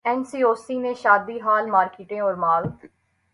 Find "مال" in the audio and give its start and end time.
2.33-2.63